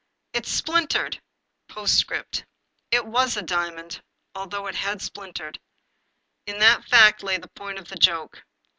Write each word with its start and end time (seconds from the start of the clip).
"It's 0.33 0.59
spHntered!" 0.59 1.19
POSTSCRIPT 1.69 2.43
It 2.89 3.05
was 3.05 3.37
a 3.37 3.43
diamond, 3.43 4.01
although 4.33 4.65
it 4.65 4.73
had 4.73 4.99
splintered. 4.99 5.59
In 6.47 6.57
that 6.57 6.85
fact 6.85 7.21
lay 7.21 7.37
the 7.37 7.49
point 7.49 7.77
of 7.77 7.87
the 7.89 7.97
joke. 7.97 8.43